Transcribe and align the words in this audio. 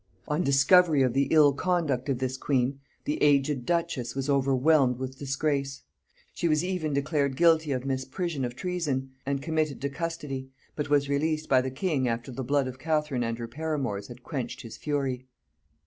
On 0.27 0.41
discovery 0.43 1.03
of 1.03 1.13
the 1.13 1.27
ill 1.29 1.53
conduct 1.53 2.09
of 2.09 2.17
this 2.17 2.35
queen, 2.35 2.79
the 3.05 3.21
aged 3.21 3.67
duchess 3.67 4.15
was 4.15 4.31
overwhelmed 4.31 4.97
with 4.97 5.19
disgrace; 5.19 5.83
she 6.33 6.47
was 6.47 6.63
even 6.63 6.91
declared 6.91 7.37
guilty 7.37 7.71
of 7.71 7.85
misprision 7.85 8.43
of 8.43 8.55
treason, 8.55 9.11
and 9.27 9.43
committed 9.43 9.79
to 9.81 9.89
custody, 9.89 10.49
but 10.75 10.89
was 10.89 11.07
released 11.07 11.47
by 11.49 11.61
the 11.61 11.69
king 11.69 12.07
after 12.07 12.31
the 12.31 12.43
blood 12.43 12.67
of 12.67 12.79
Catherine 12.79 13.23
and 13.23 13.37
her 13.37 13.47
paramours 13.47 14.07
had 14.07 14.23
quenched 14.23 14.61
his 14.63 14.75
fury. 14.75 15.27